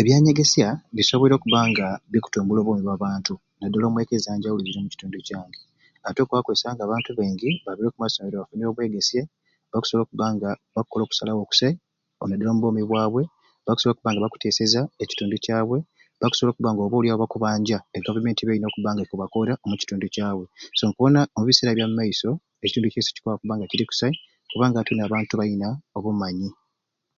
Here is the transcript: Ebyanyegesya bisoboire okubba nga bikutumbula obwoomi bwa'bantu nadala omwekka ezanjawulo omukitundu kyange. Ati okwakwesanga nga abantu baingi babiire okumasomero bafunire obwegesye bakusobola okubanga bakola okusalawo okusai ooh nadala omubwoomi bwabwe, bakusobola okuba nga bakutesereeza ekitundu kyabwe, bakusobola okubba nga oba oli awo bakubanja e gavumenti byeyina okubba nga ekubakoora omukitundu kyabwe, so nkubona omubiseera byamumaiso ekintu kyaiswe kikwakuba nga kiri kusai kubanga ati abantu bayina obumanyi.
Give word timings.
Ebyanyegesya 0.00 0.66
bisoboire 0.96 1.34
okubba 1.36 1.60
nga 1.70 1.86
bikutumbula 2.12 2.58
obwoomi 2.60 2.82
bwa'bantu 2.84 3.34
nadala 3.58 3.84
omwekka 3.86 4.14
ezanjawulo 4.16 4.62
omukitundu 4.80 5.18
kyange. 5.26 5.60
Ati 6.08 6.18
okwakwesanga 6.20 6.76
nga 6.76 6.84
abantu 6.88 7.10
baingi 7.18 7.50
babiire 7.64 7.88
okumasomero 7.90 8.34
bafunire 8.36 8.68
obwegesye 8.70 9.20
bakusobola 9.70 10.04
okubanga 10.06 10.48
bakola 10.74 11.02
okusalawo 11.04 11.40
okusai 11.44 11.74
ooh 12.18 12.28
nadala 12.28 12.50
omubwoomi 12.52 12.82
bwabwe, 12.88 13.22
bakusobola 13.64 13.94
okuba 13.94 14.10
nga 14.12 14.24
bakutesereeza 14.24 14.80
ekitundu 15.02 15.36
kyabwe, 15.44 15.78
bakusobola 16.20 16.50
okubba 16.52 16.70
nga 16.72 16.82
oba 16.84 16.96
oli 16.98 17.08
awo 17.10 17.20
bakubanja 17.22 17.78
e 17.96 17.98
gavumenti 18.04 18.42
byeyina 18.44 18.66
okubba 18.70 18.90
nga 18.92 19.02
ekubakoora 19.04 19.54
omukitundu 19.64 20.06
kyabwe, 20.14 20.44
so 20.76 20.82
nkubona 20.88 21.20
omubiseera 21.36 21.76
byamumaiso 21.76 22.30
ekintu 22.64 22.86
kyaiswe 22.92 23.12
kikwakuba 23.16 23.54
nga 23.56 23.66
kiri 23.70 23.84
kusai 23.90 24.14
kubanga 24.50 24.76
ati 24.80 24.92
abantu 25.06 25.32
bayina 25.40 25.66
obumanyi. 25.96 26.50